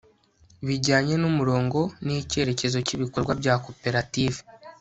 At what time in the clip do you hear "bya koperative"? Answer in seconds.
3.41-4.39